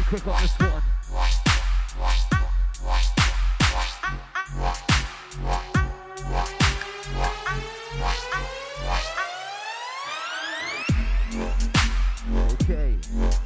quick 0.00 0.26
on 0.26 0.40
this 0.40 0.58
one. 0.58 0.82
Okay. 12.52 13.41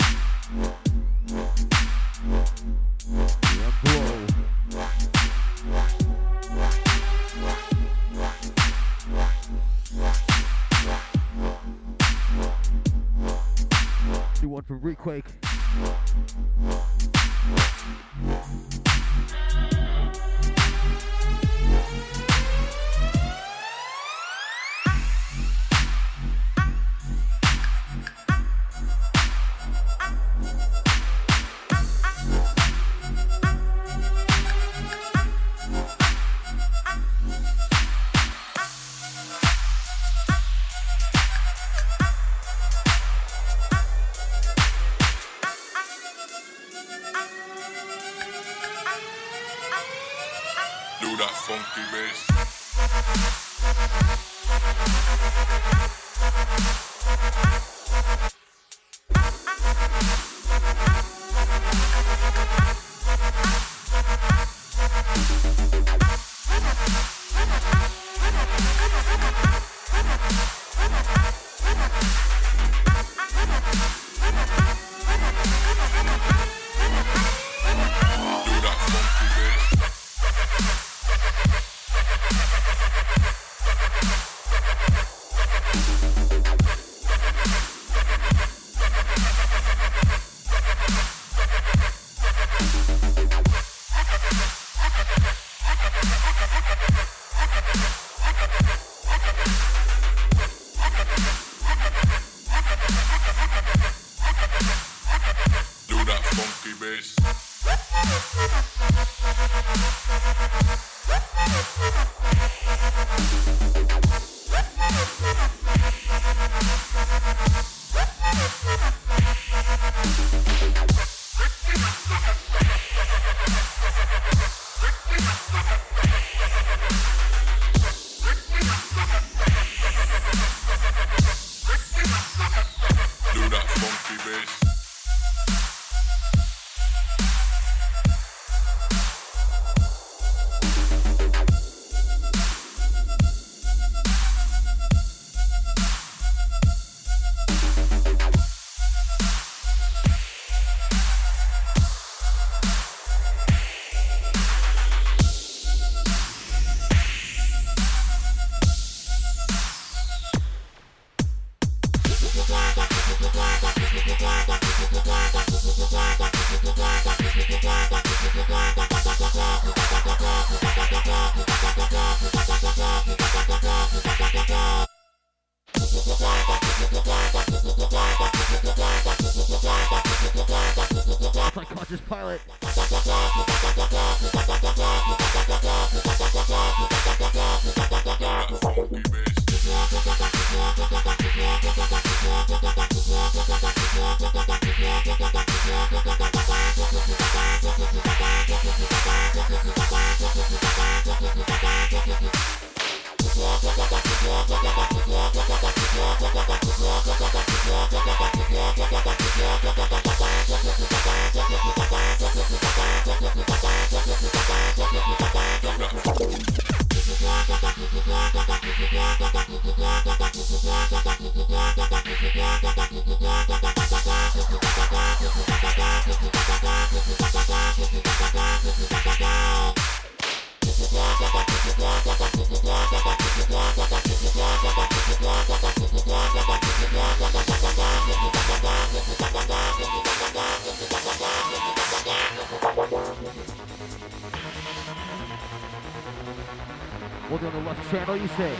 Channel, 247.97 248.17
you 248.19 248.29
say. 248.29 248.53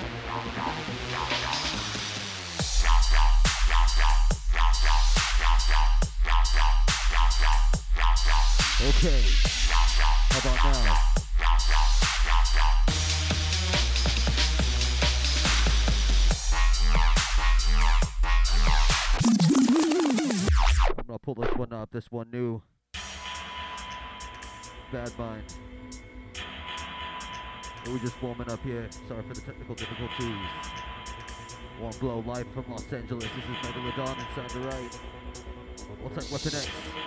Okay. 8.89 9.23
How 10.31 10.39
about 10.41 10.59
now? 10.65 10.97
I'm 20.99 21.07
gonna 21.07 21.19
pull 21.19 21.35
this 21.35 21.55
one 21.57 21.73
up, 21.75 21.91
this 21.91 22.11
one 22.11 22.31
new. 22.31 22.63
Bad 24.91 25.19
Mind. 25.19 25.76
We're 27.89 27.99
just 27.99 28.21
warming 28.21 28.51
up 28.51 28.63
here. 28.65 28.89
Sorry 29.07 29.23
for 29.23 29.35
the 29.35 29.41
technical 29.41 29.75
difficulties. 29.77 30.37
One 31.79 31.93
blow 32.01 32.25
live 32.27 32.47
from 32.49 32.65
Los 32.69 32.93
Angeles. 32.93 33.25
This 33.25 33.45
is 33.45 33.71
Megalodon 33.71 34.19
and 34.19 34.27
Sound 34.35 34.51
the 34.51 34.69
Right. 34.69 34.99
What's 36.03 36.27
that 36.27 36.33
Weapon 36.33 36.59
X? 36.59 37.06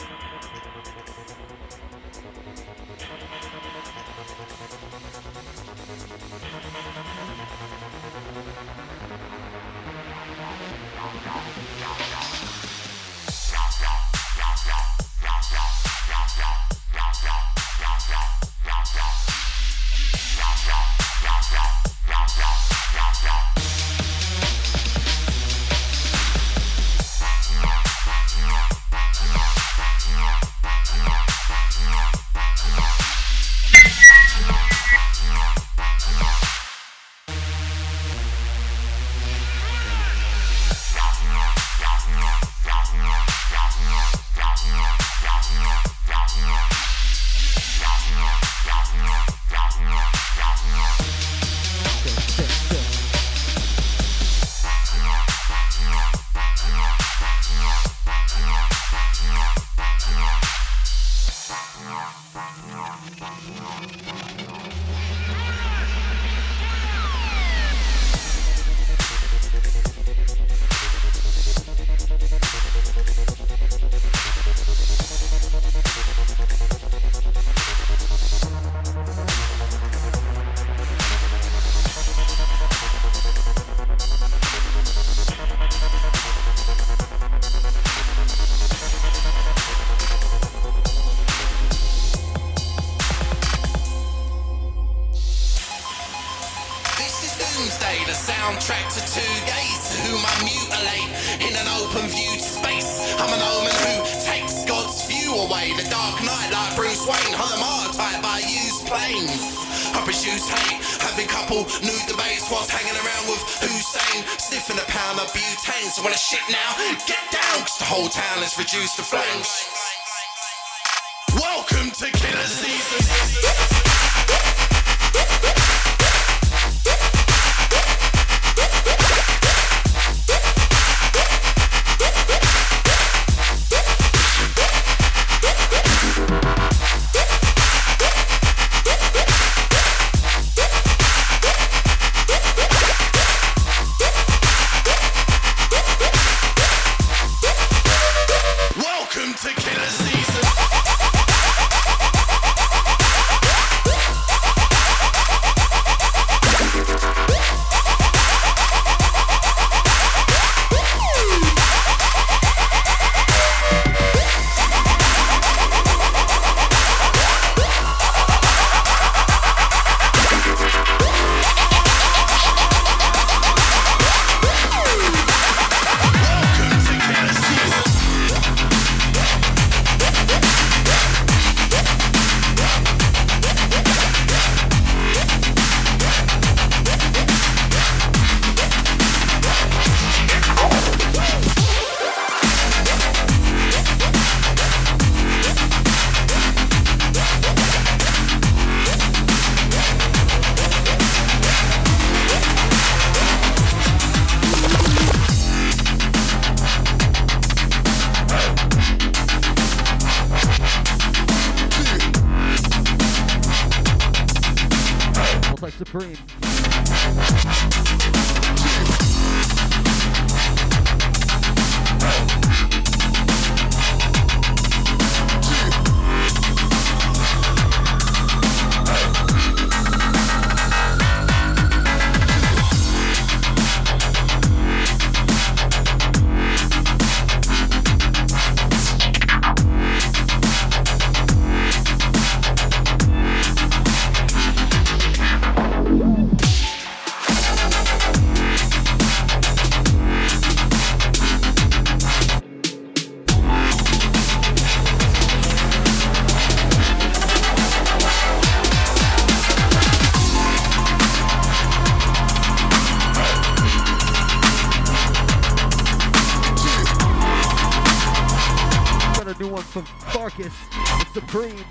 Supreme. 271.19 271.65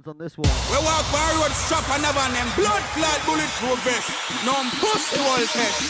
Take 0.00 0.08
on 0.08 0.18
this 0.18 0.38
one. 0.38 0.50
We 0.70 0.76
walk 0.84 1.04
by 1.12 1.32
road 1.40 1.52
strap 1.52 1.88
and 1.90 2.02
never 2.02 2.20
them 2.32 2.48
blood 2.56 2.82
clot 2.94 3.20
bulletproof 3.26 3.78
vest. 3.84 4.10
No 4.44 4.54
pussy 4.80 5.20
wall 5.20 5.44
test. 5.52 5.80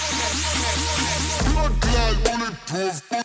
Blood 1.52 1.80
clot 1.80 2.24
bulletproof. 2.24 3.10
Bulletproof. 3.10 3.19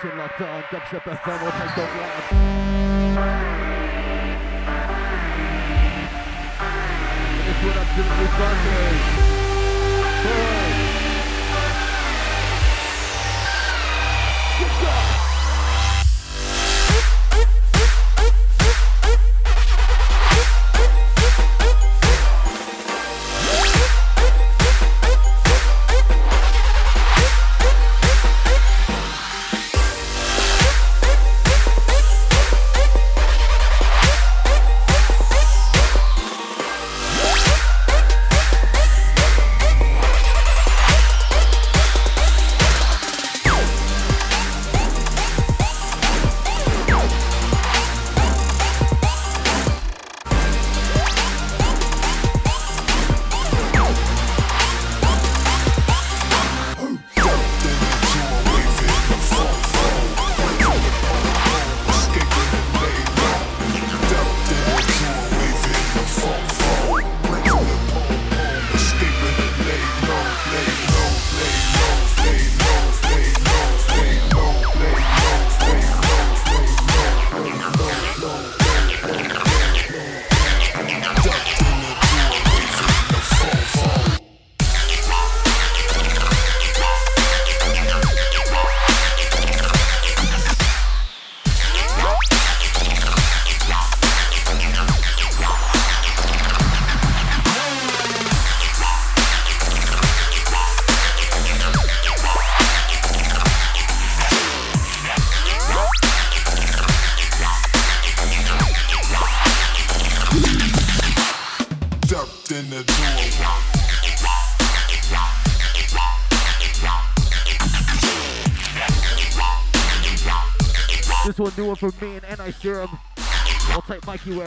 sur 0.00 0.14
l'entend, 0.16 0.62
dubstep 0.70 1.06
FM, 1.06 1.42
on 1.44 1.52
take 1.52 1.74
the 1.74 1.86
blast. 1.94 2.32
It's 7.48 7.60
what 7.64 7.76
I'm 7.76 7.88
doing 7.96 8.28
Sunday. 8.38 9.24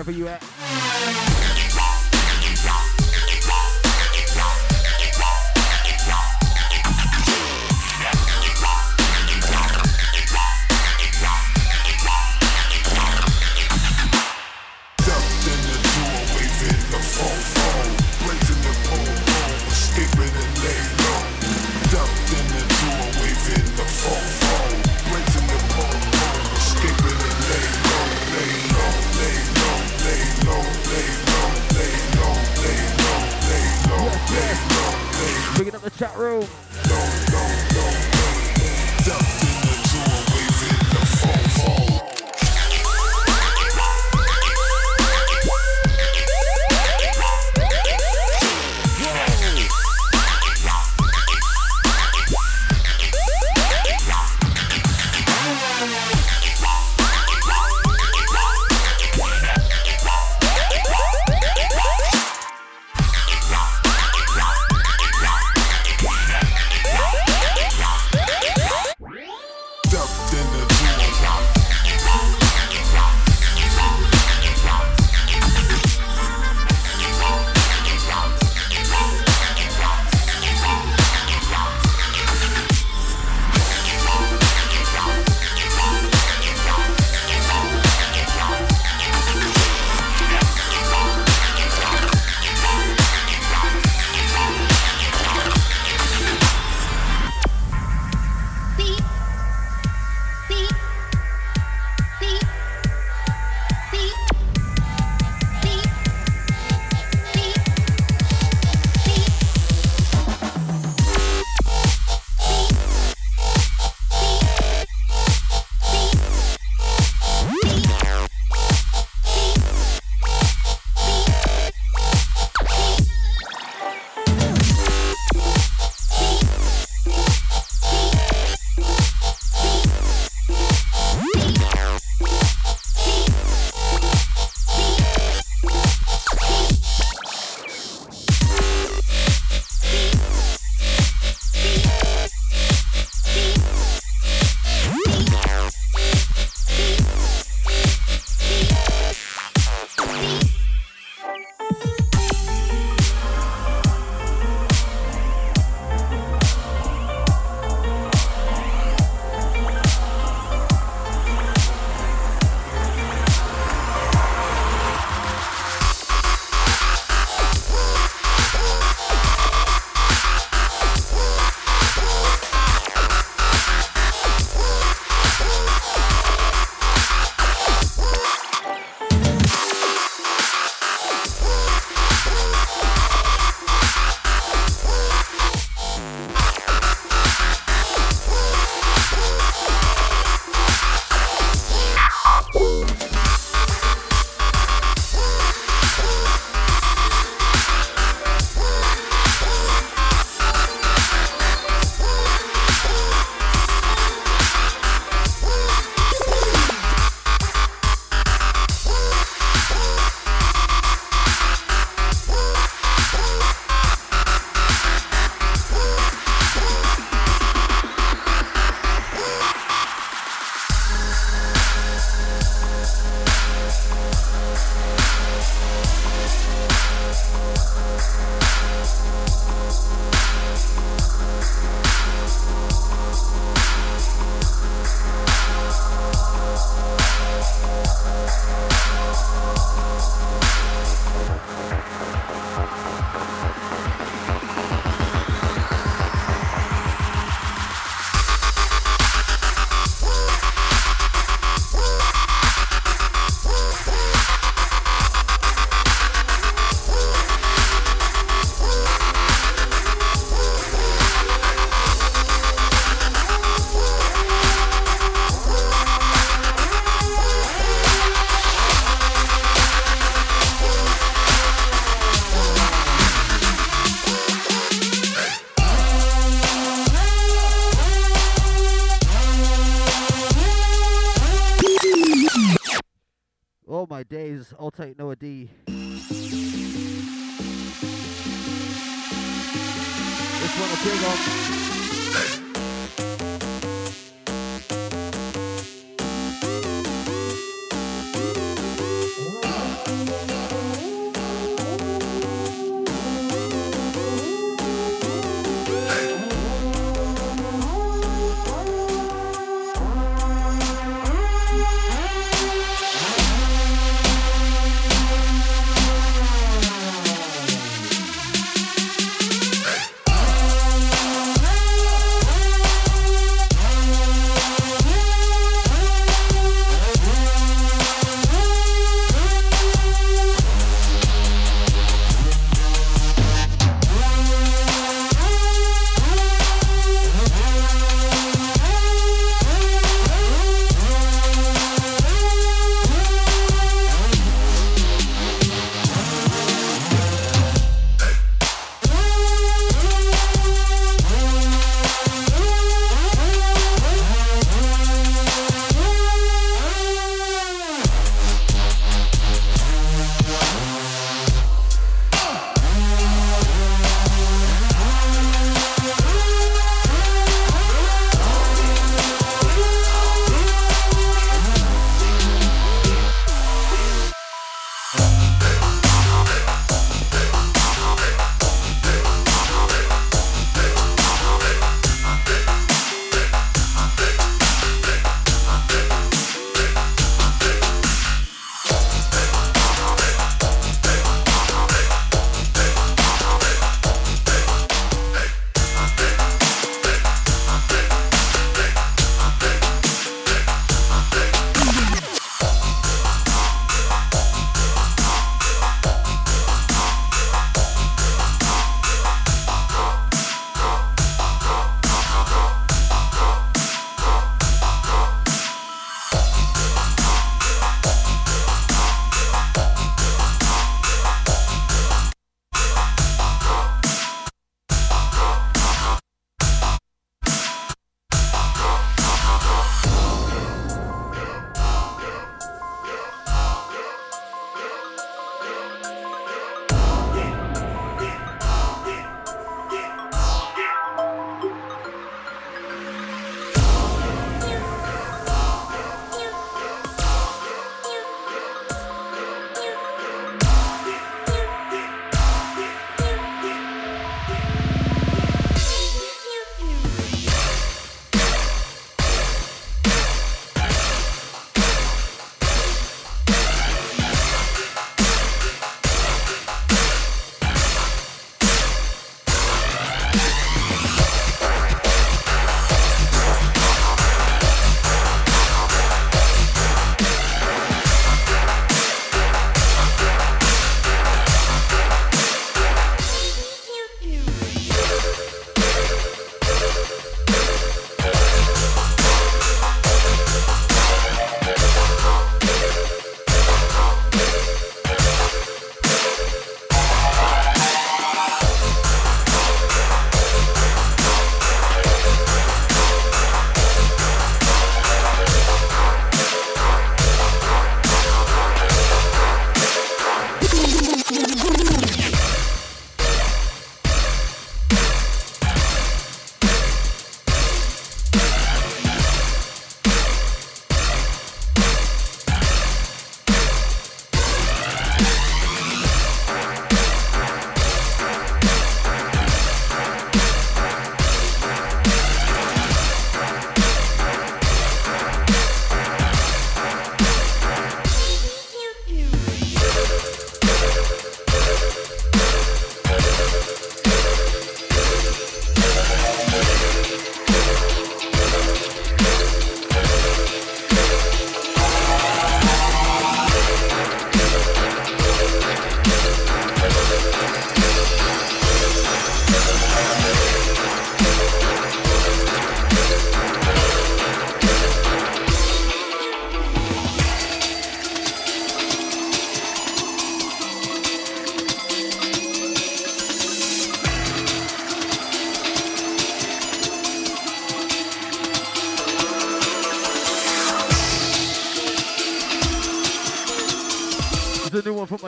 For 0.08 0.14
you 0.14 0.30
at. 0.30 0.47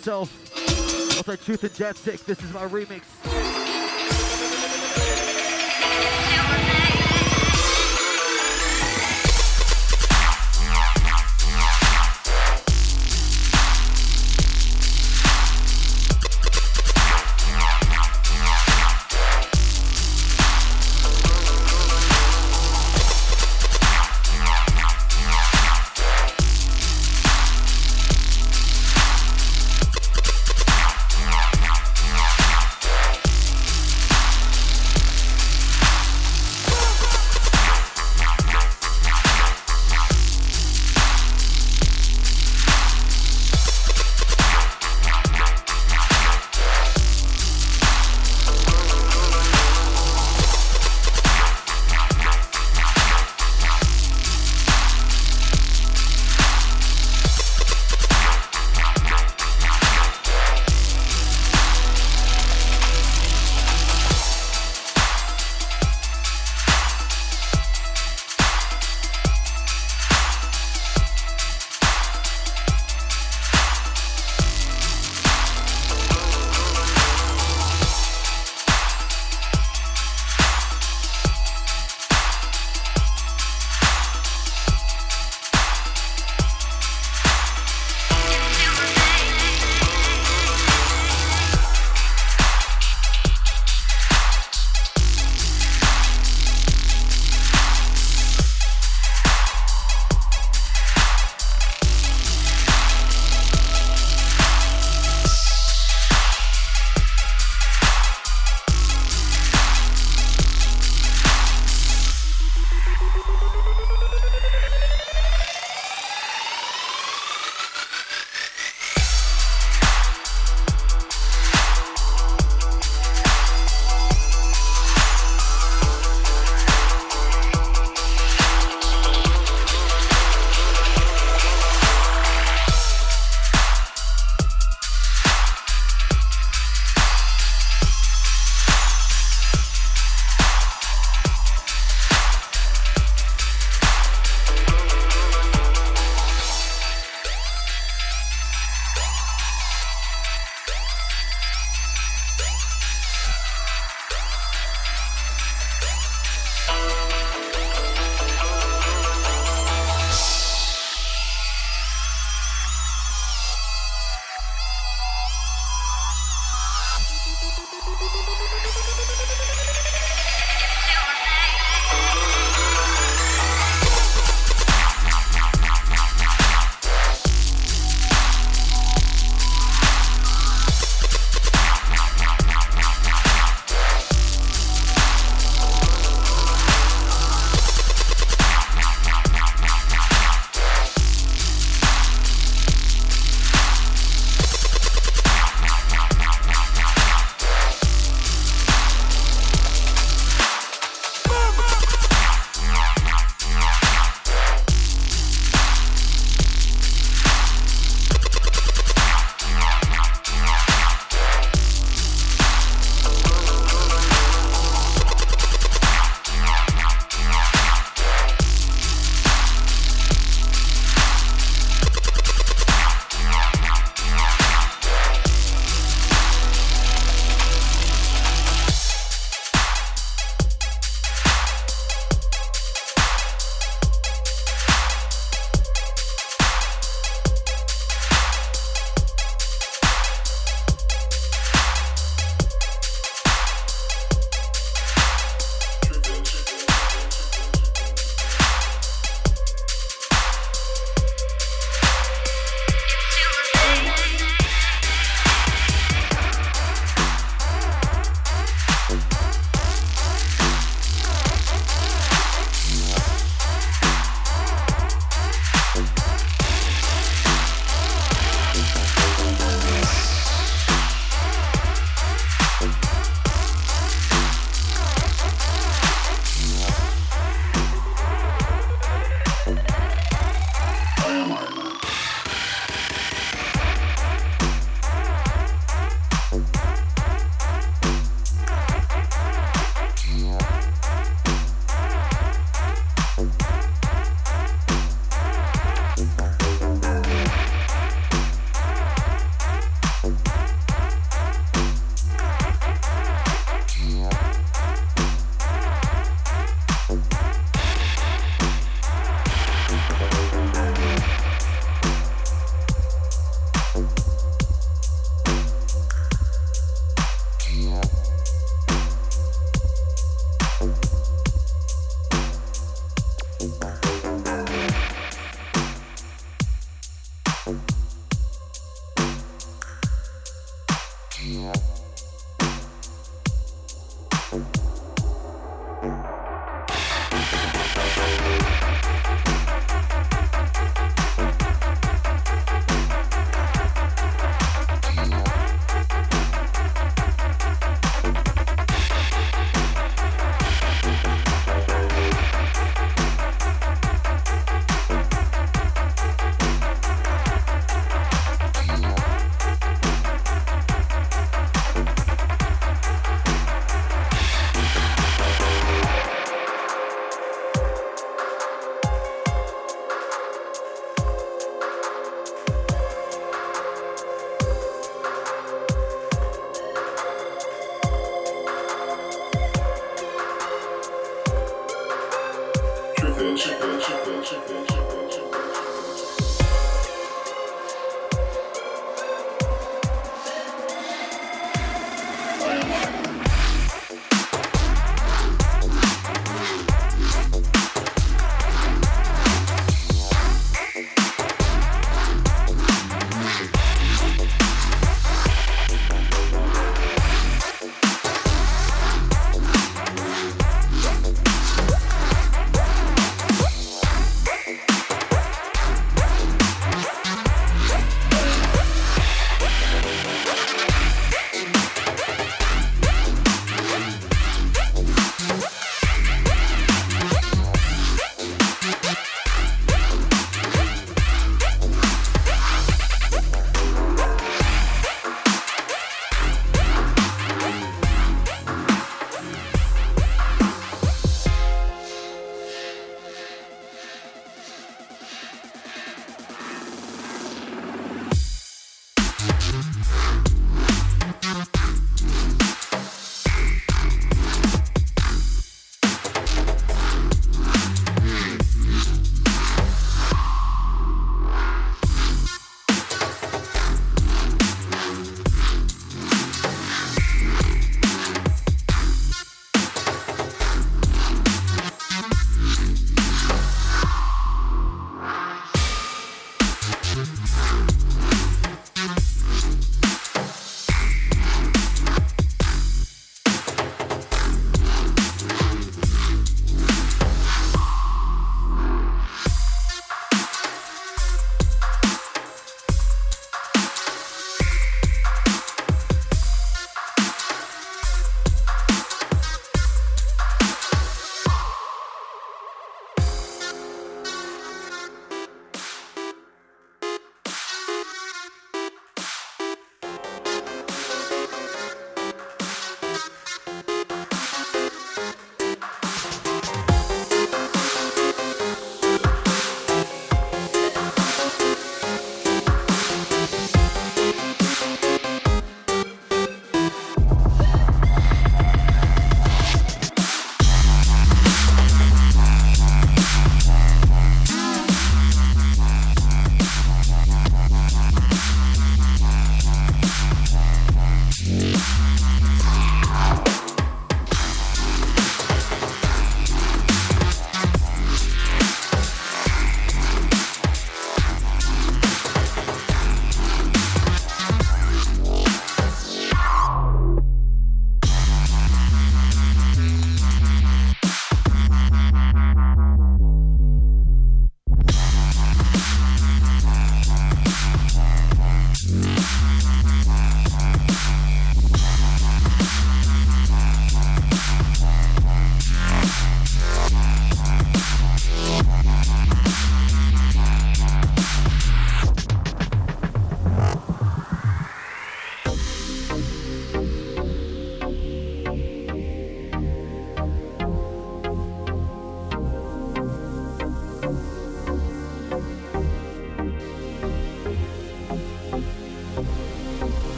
Myself. 0.00 1.18
Outside 1.18 1.40
Truth 1.42 1.64
and 1.64 1.72
Jetstick, 1.72 2.24
this 2.24 2.42
is 2.42 2.54
my 2.54 2.66
remix. 2.68 3.19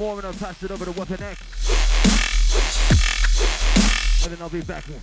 More 0.00 0.16
and 0.16 0.26
I'll 0.26 0.32
pass 0.32 0.62
it 0.62 0.70
over 0.70 0.86
to 0.86 0.92
Weapon 0.92 1.22
X. 1.22 1.38
And 4.24 4.32
then 4.32 4.40
I'll 4.40 4.48
be 4.48 4.62
back 4.62 4.84
here. 4.84 4.96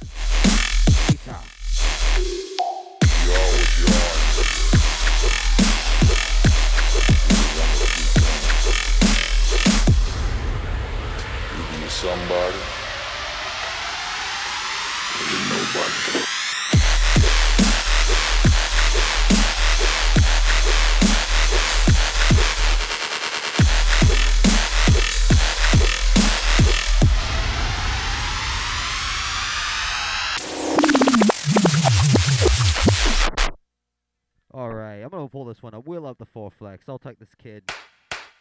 Kid. 37.42 37.64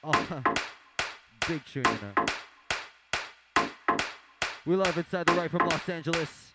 Oh, 0.02 0.12
big 1.48 1.62
know. 1.74 2.26
We 4.64 4.76
live 4.76 4.96
inside 4.96 5.26
the 5.26 5.32
right 5.34 5.50
from 5.50 5.68
Los 5.68 5.88
Angeles. 5.88 6.52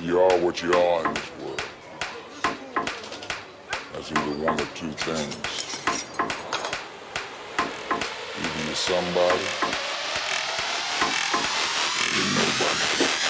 You 0.00 0.20
are 0.20 0.38
what 0.38 0.62
you 0.62 0.72
are 0.72 1.06
in 1.06 1.14
this 1.14 1.30
world. 1.40 1.62
That's 3.92 4.10
either 4.10 4.44
one 4.44 4.60
or 4.60 4.68
two 4.74 4.90
things. 4.90 5.36
Either 8.36 8.64
you're 8.66 8.74
somebody, 8.74 9.44
or 12.00 12.08
you're 12.16 12.30
nobody. 12.34 13.23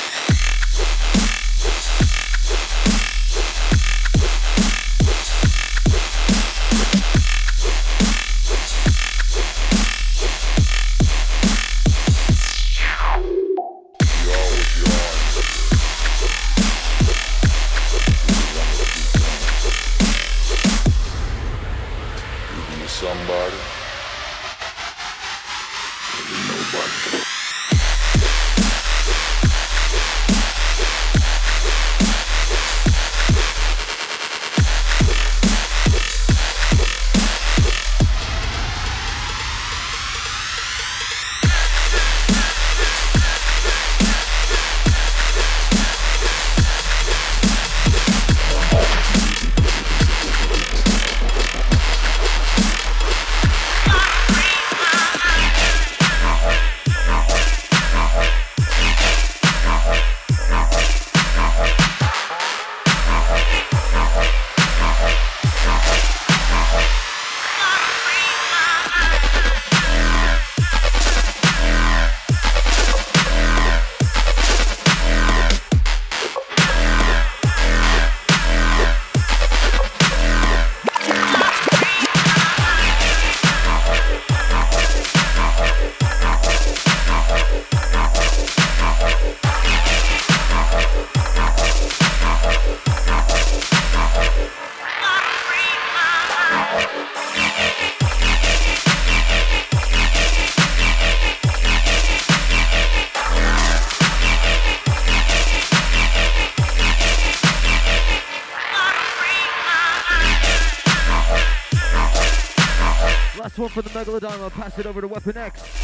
One 113.64 113.70
for 113.70 113.82
the 113.82 113.90
Megalodon. 113.90 114.40
I'll 114.40 114.50
pass 114.50 114.78
it 114.78 114.84
over 114.84 115.00
to 115.00 115.08
Weapon 115.08 115.38
X. 115.38 115.83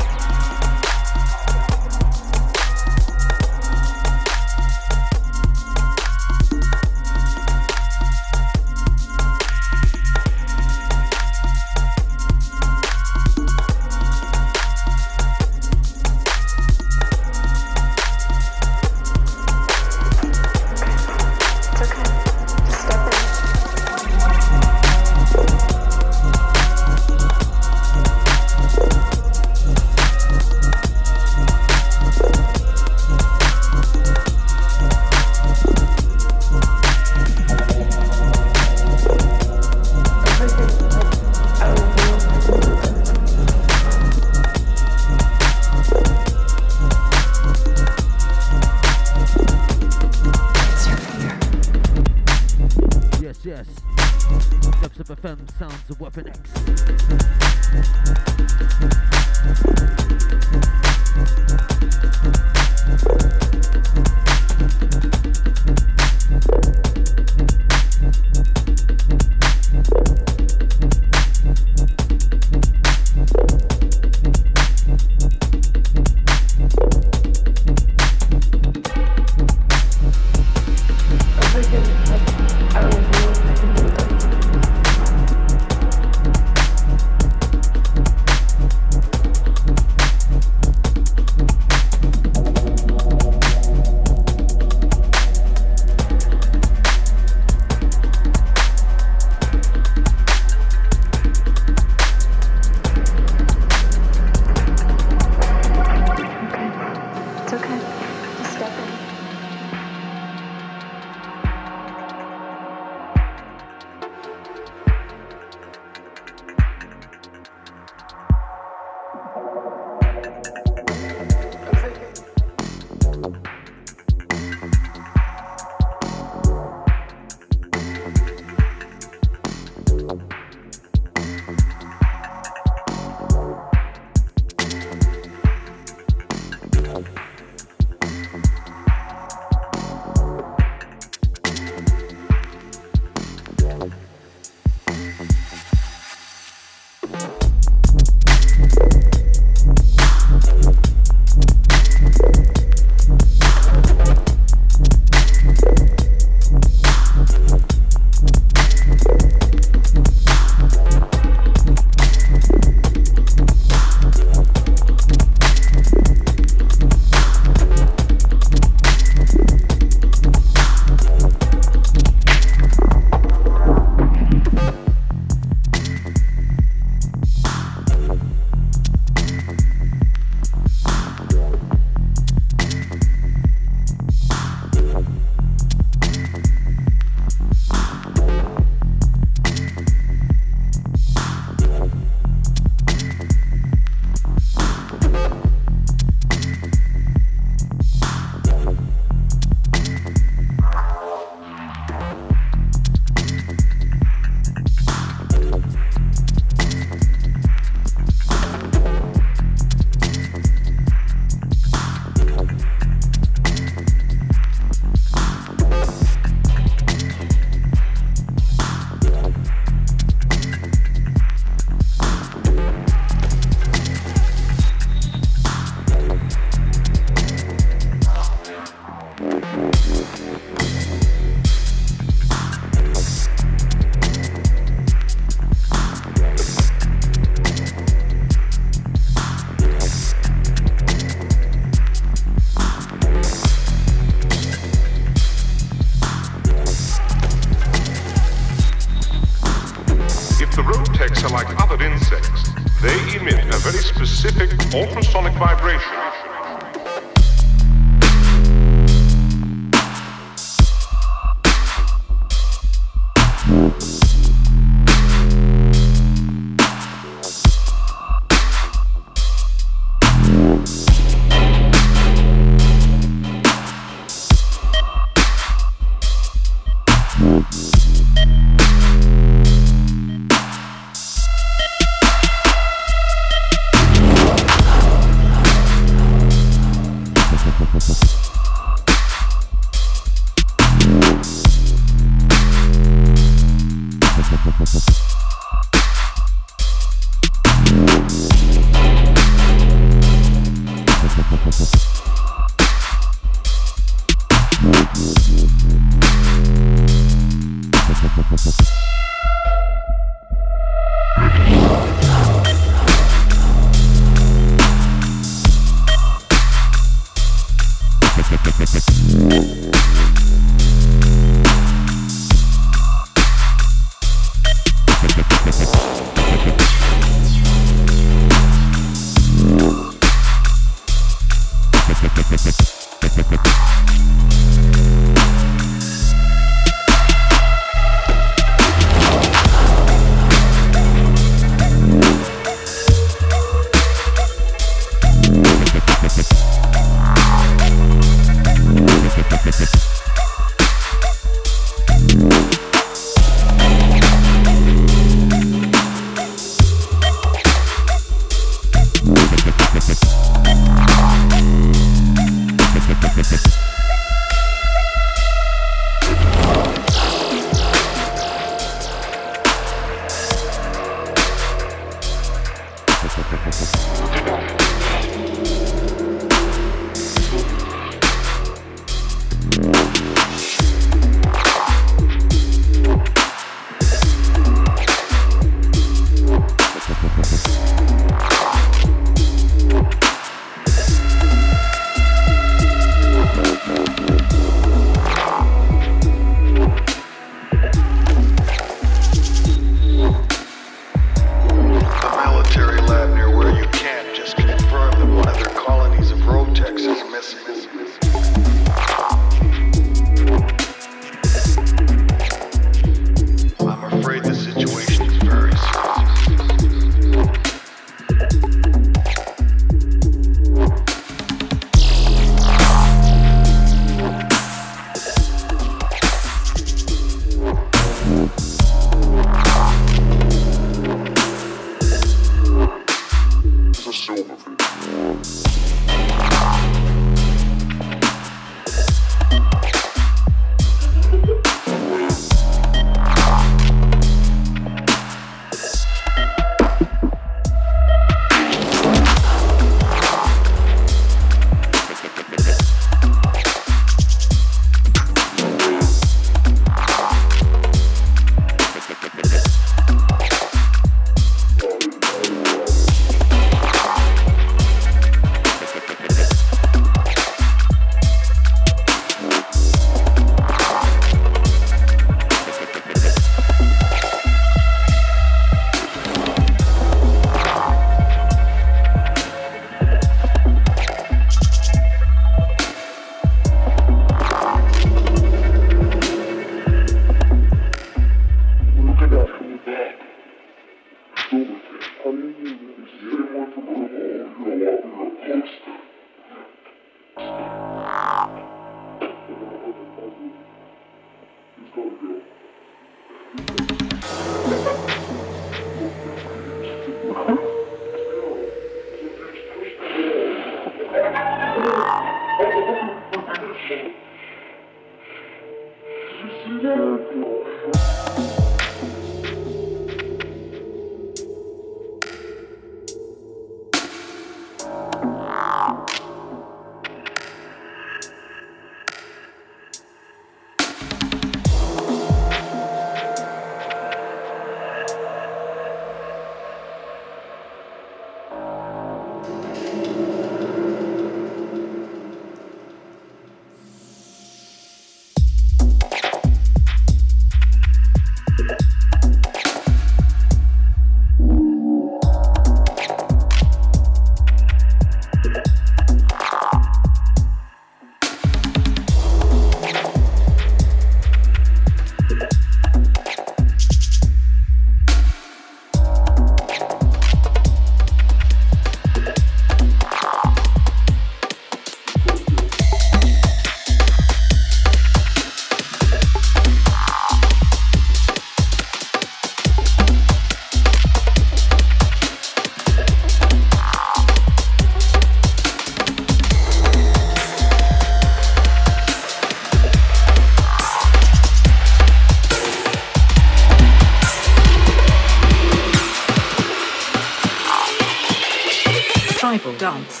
Tribal 599.71 600.00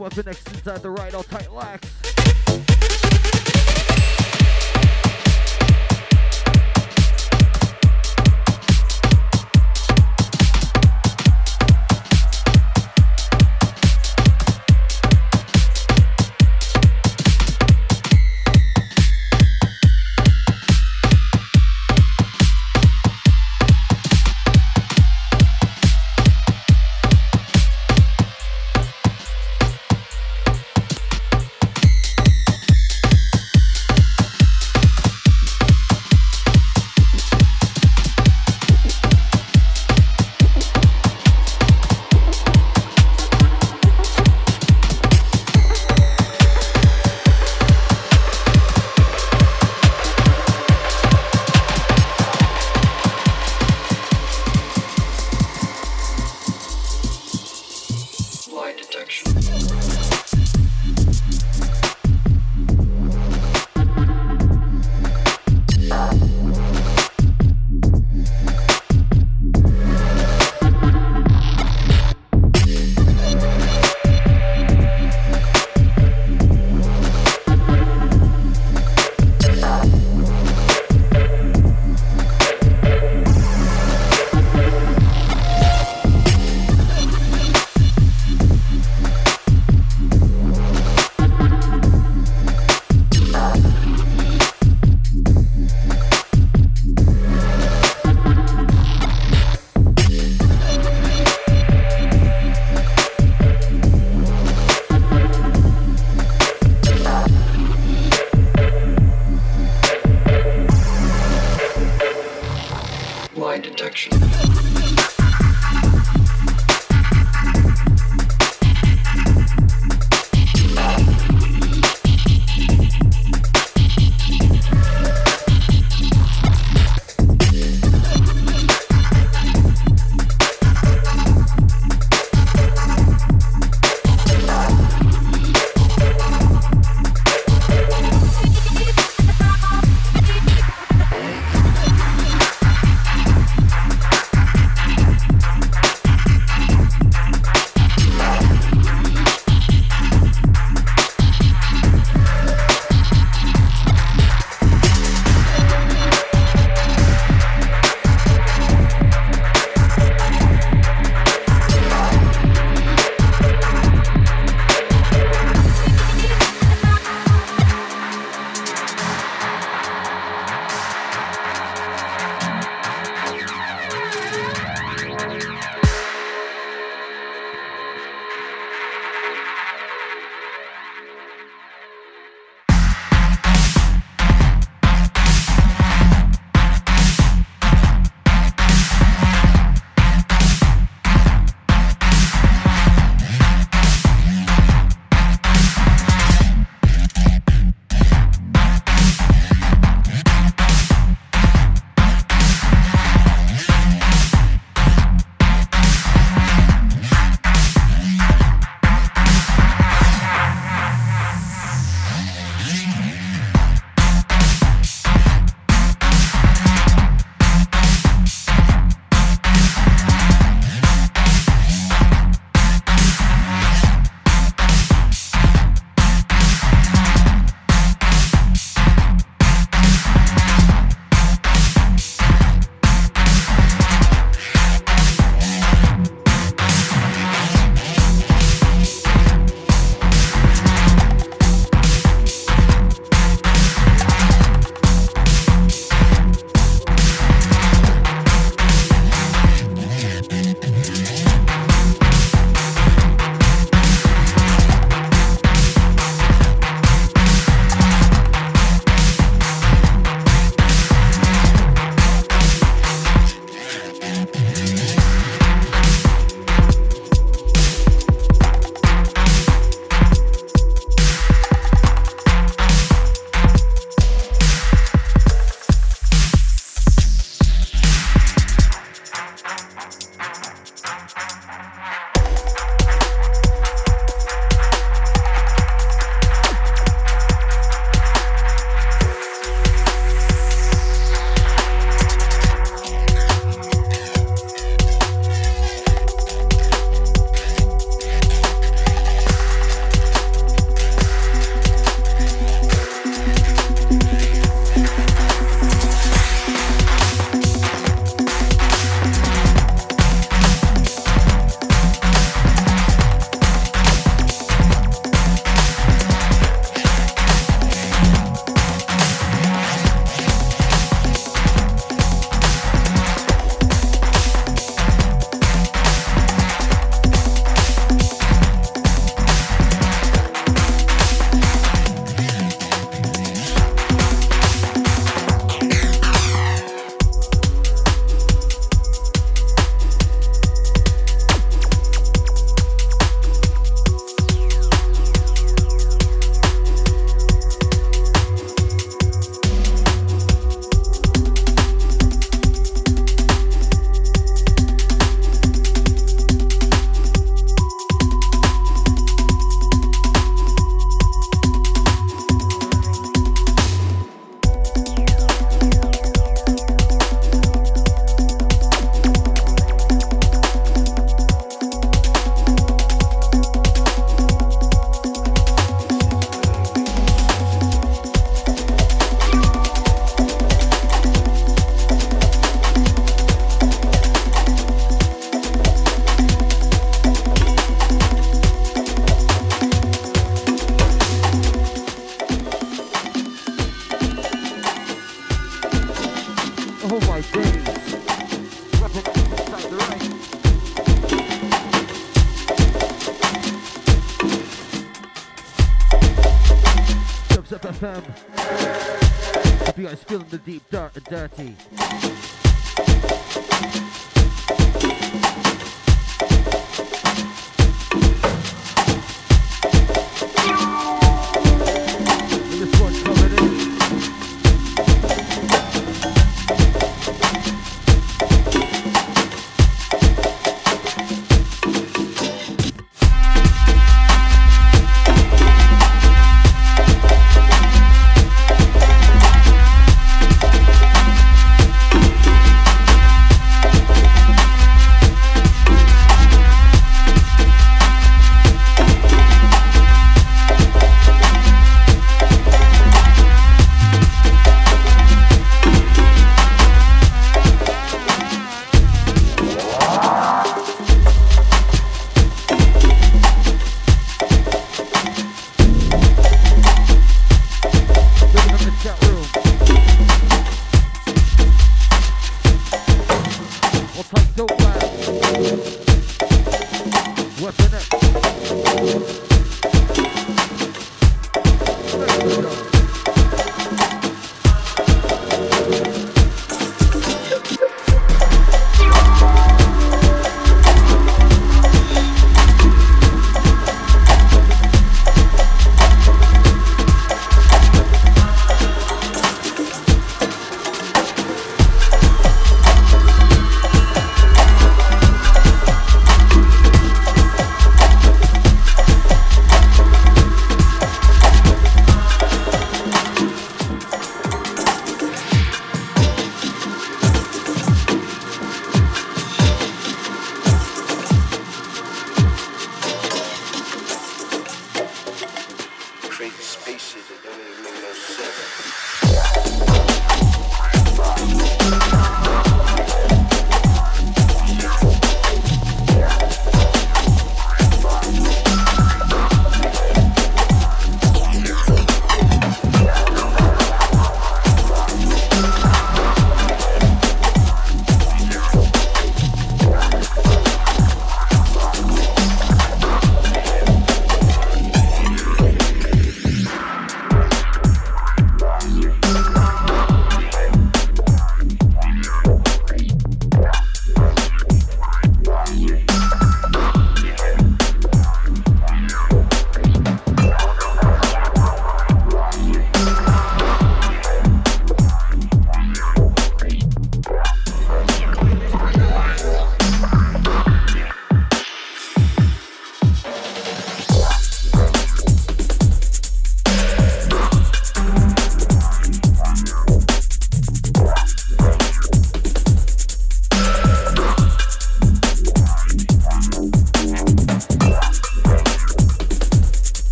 weapon 0.00 0.22
oh, 0.26 0.30
next 0.30 0.48
inside 0.48 0.82
the 0.82 0.90
right, 0.90 1.14
all 1.14 1.22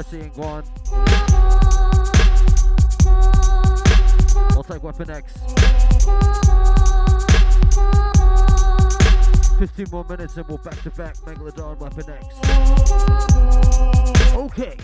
Heresy 0.00 0.20
ain't 0.22 0.34
gone. 0.34 0.64
I'll 4.52 4.62
take 4.62 4.82
Weapon 4.82 5.10
X. 5.10 5.34
15 9.58 9.86
more 9.92 10.04
minutes 10.04 10.38
and 10.38 10.48
we'll 10.48 10.56
back 10.56 10.80
to 10.84 10.90
back 10.92 11.16
Megalodon 11.16 11.76
Weapon 11.80 12.04
X. 12.08 12.24
Okay. 14.34 14.76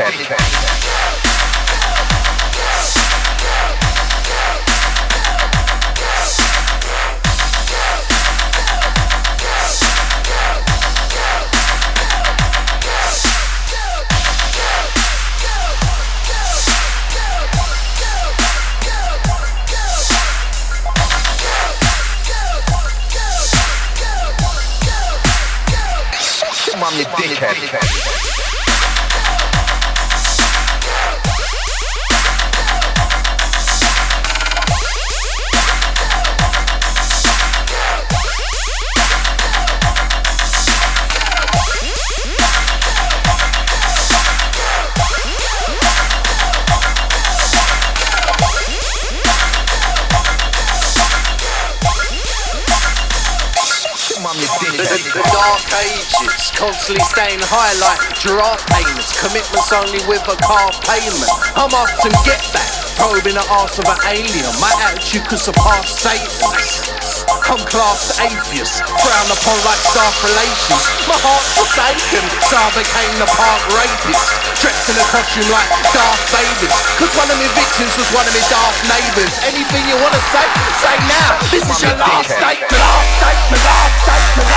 Mom, 0.00 0.69
constantly 56.60 57.00
staying 57.08 57.40
high 57.48 57.72
like 57.80 57.96
giraffe 58.20 58.60
payments. 58.68 59.16
Commitments 59.16 59.72
only 59.72 60.04
with 60.04 60.20
a 60.28 60.36
car 60.44 60.68
payment. 60.84 61.32
I'm 61.56 61.72
often 61.72 62.12
get 62.28 62.44
back, 62.52 62.68
probing 63.00 63.40
the 63.40 63.44
arse 63.48 63.80
of 63.80 63.88
an 63.88 63.96
alien. 64.04 64.52
My 64.60 64.68
attitude 64.84 65.24
could 65.24 65.40
surpass 65.40 65.88
Satan's. 65.96 66.84
I'm 67.48 67.64
classed 67.66 68.20
atheist, 68.20 68.84
frowned 68.84 69.32
upon 69.32 69.56
like 69.64 69.80
staff 69.88 70.14
relations. 70.20 70.84
My 71.08 71.18
heart's 71.24 71.50
forsaken, 71.56 72.24
so 72.46 72.54
I 72.60 72.68
became 72.76 73.14
the 73.16 73.26
park 73.34 73.62
rapist. 73.74 74.22
Dressed 74.60 74.86
in 74.92 75.00
a 75.00 75.06
costume 75.08 75.48
like 75.48 75.66
Darth 75.96 76.22
Vader's. 76.28 76.76
Cause 77.00 77.10
one 77.16 77.26
of 77.32 77.40
my 77.40 77.48
victims 77.56 77.96
was 77.96 78.08
one 78.12 78.28
of 78.28 78.36
my 78.36 78.44
dark 78.52 78.76
neighbours. 78.84 79.34
Anything 79.48 79.82
you 79.88 79.96
wanna 79.96 80.22
say, 80.28 80.46
say 80.78 80.94
now. 81.08 81.40
This 81.48 81.64
is 81.64 81.78
your 81.80 81.96
last 81.96 82.28
statement, 82.28 82.76
last 82.76 83.10
statement, 83.16 83.62
last 83.64 83.96
statement. 84.04 84.49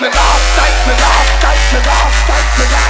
Last 0.00 0.08
statement, 0.08 0.16
last 0.16 0.40
statement, 0.56 0.98
last 0.98 1.28
statement, 1.44 1.84
last 1.84 2.24
statement, 2.24 2.72
last 2.72 2.80
statement. 2.80 2.89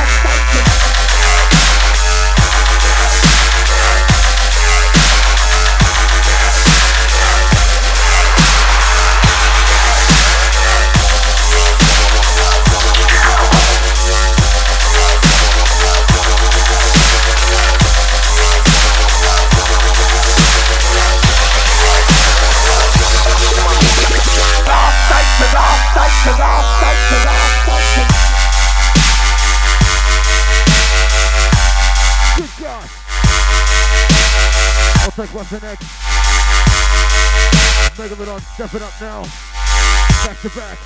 Take 35.41 35.53
Weapon 35.53 35.69
X. 35.71 35.81
Megalodon 37.97 38.41
stepping 38.55 38.83
up 38.83 38.93
now. 39.01 39.23
Back 40.27 40.37
to 40.43 40.51
back. 40.53 40.77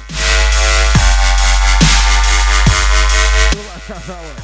For 3.51 3.57
the 3.57 3.63
last 3.67 3.87
half 3.91 4.11
hour. 4.11 4.35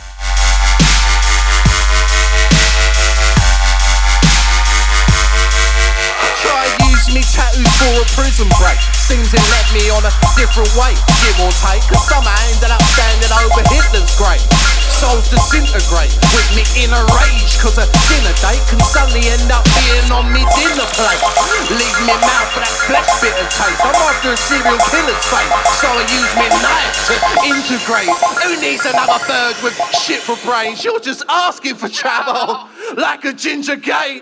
Use 6.90 7.14
me 7.14 7.22
tattoos 7.22 7.70
for 7.78 7.94
a 7.94 8.04
prison 8.18 8.48
break. 8.58 8.78
Seems 9.06 9.32
it 9.32 9.46
led 9.46 9.66
me 9.72 9.90
on 9.90 10.02
a 10.02 10.10
different 10.34 10.74
way, 10.74 10.94
give 11.22 11.38
or 11.38 11.52
take. 11.62 11.86
Cause 11.86 12.10
I 12.10 12.50
ended 12.50 12.70
up 12.70 12.82
standing 12.82 13.30
over 13.30 13.62
Hitler's 13.70 14.10
grave. 14.18 14.69
Souls 15.01 15.31
disintegrate 15.32 16.12
with 16.36 16.44
me 16.52 16.60
in 16.77 16.93
a 16.93 17.02
rage. 17.16 17.56
Cause 17.56 17.81
a 17.81 17.89
dinner 18.05 18.36
date 18.44 18.60
can 18.68 18.81
suddenly 18.85 19.24
end 19.32 19.48
up 19.48 19.64
being 19.81 20.12
on 20.12 20.28
me 20.28 20.44
dinner 20.60 20.85
plate. 20.93 21.24
Leave 21.72 21.98
me 22.05 22.12
mouth 22.20 22.52
for 22.52 22.60
that 22.60 22.77
flesh 22.85 23.09
of 23.24 23.48
taste. 23.48 23.81
I'm 23.81 23.97
after 23.97 24.28
a 24.28 24.36
serial 24.36 24.77
killer's 24.93 25.24
fate. 25.32 25.52
So 25.81 25.89
I 25.89 26.05
use 26.05 26.32
me 26.36 26.52
knife 26.60 26.93
to 27.09 27.14
integrate. 27.48 28.12
Who 28.44 28.60
needs 28.60 28.85
another 28.85 29.24
third 29.24 29.56
with 29.64 29.72
shit 29.97 30.20
for 30.20 30.36
brains? 30.44 30.85
You're 30.85 31.01
just 31.01 31.24
asking 31.31 31.77
for 31.77 31.89
trouble. 31.89 32.68
Like 32.94 33.24
a 33.24 33.32
ginger 33.32 33.77
gate. 33.77 34.20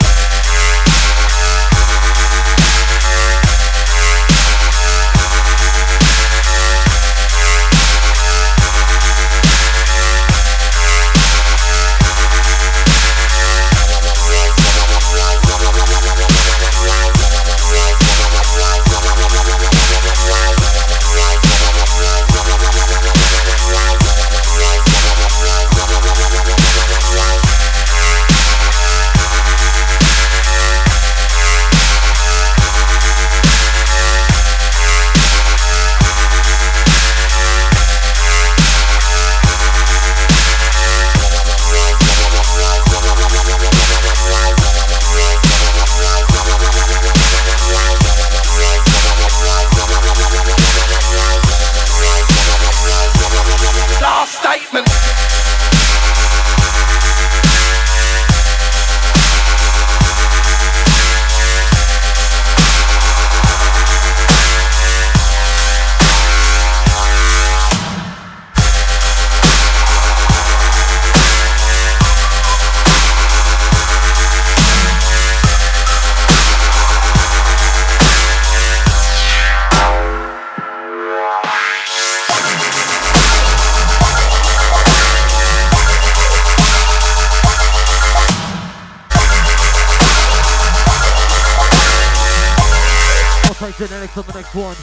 Take 94.09 94.17
on 94.17 94.27
the 94.27 94.33
next 94.33 94.55
one. 94.55 94.77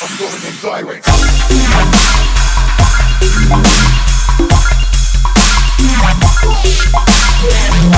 I'm 0.00 0.18
going 0.18 0.42
in. 7.86 7.93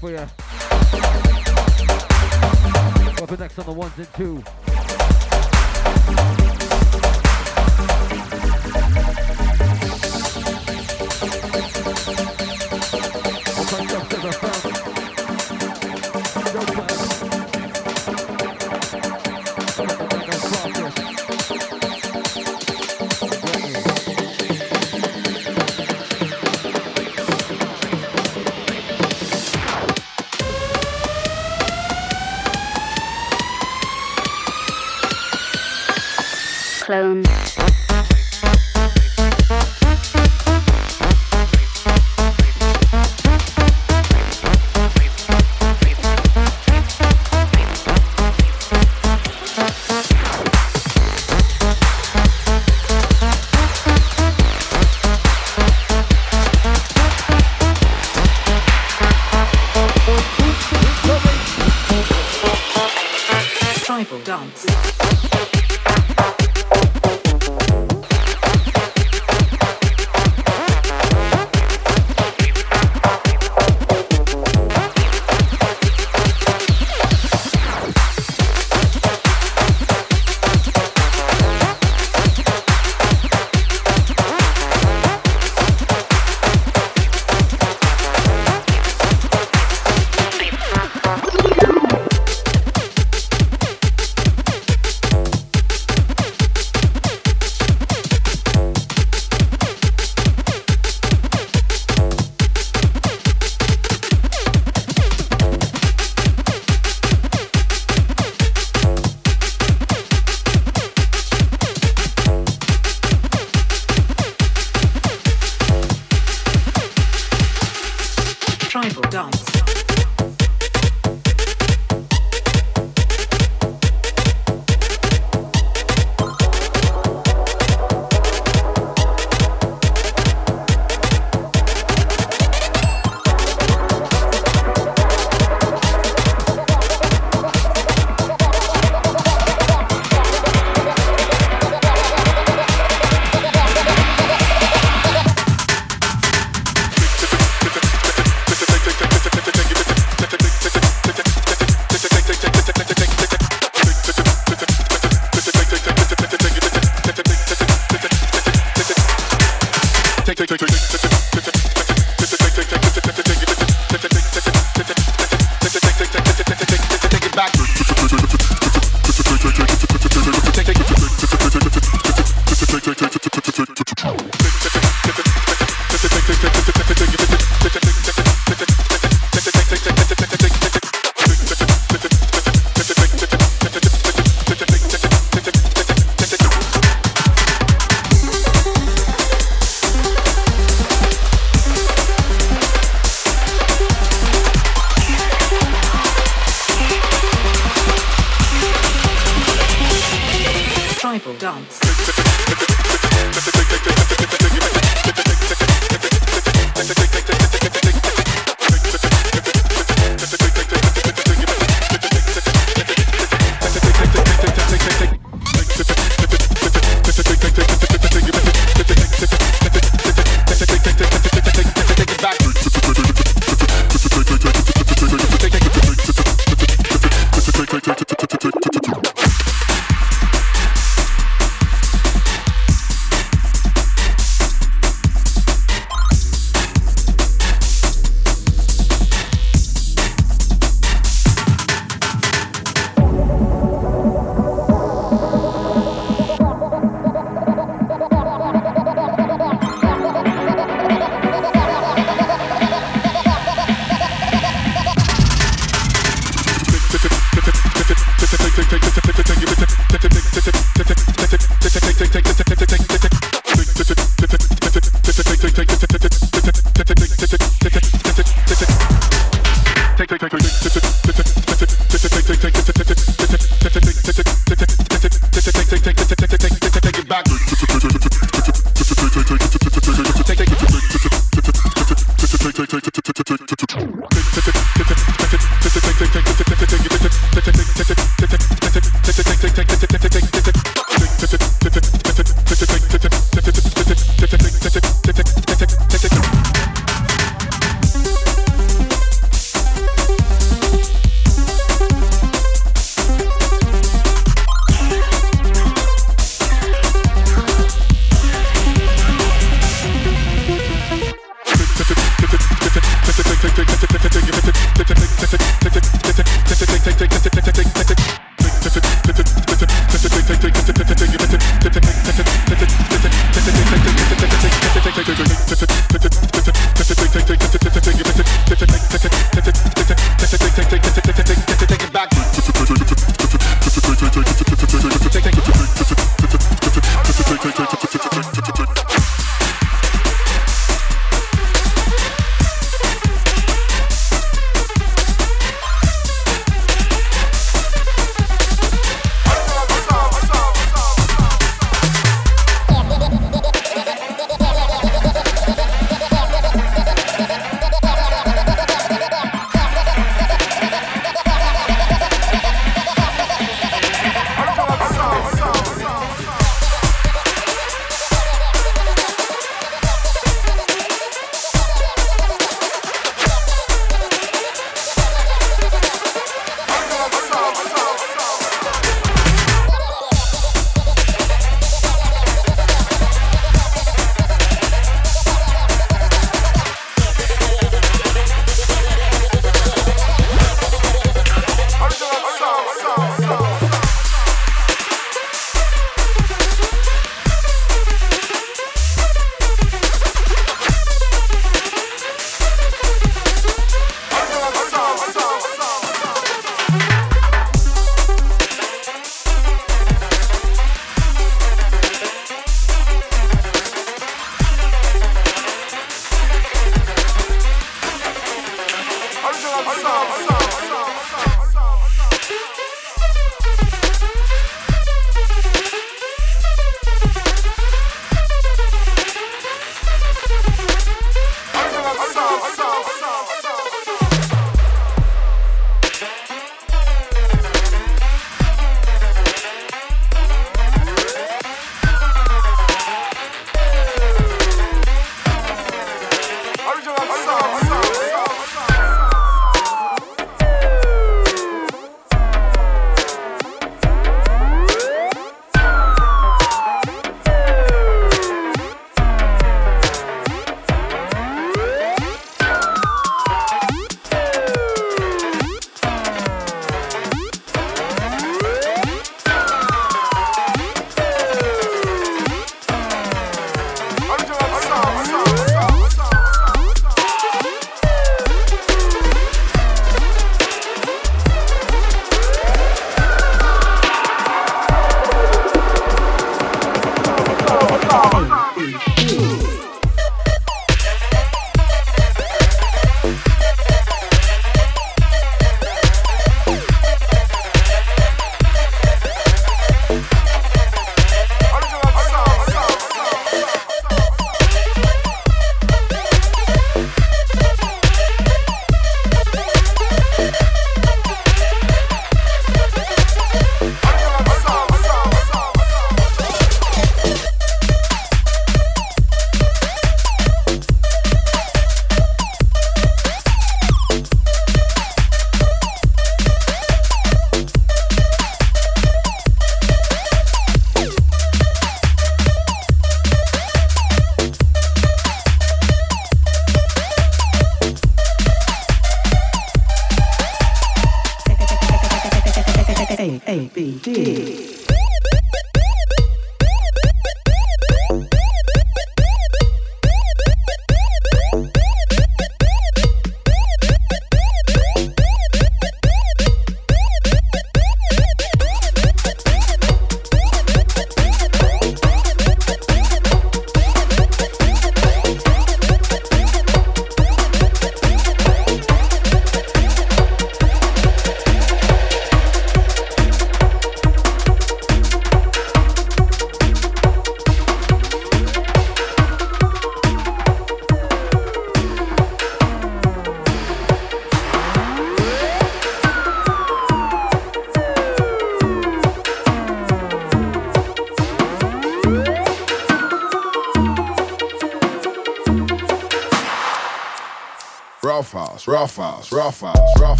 For 0.00 0.10
you. 0.10 0.16
Up 3.22 3.38
next 3.38 3.58
on 3.58 3.66
the 3.66 3.72
ones 3.72 3.92
and 3.98 4.08
two. 4.14 4.42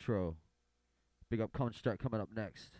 Outro. 0.00 0.34
Big 1.30 1.40
up 1.40 1.52
Construct 1.52 2.02
coming 2.02 2.20
up 2.20 2.28
next. 2.34 2.78